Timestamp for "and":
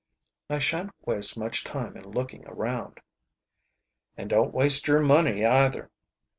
4.17-4.31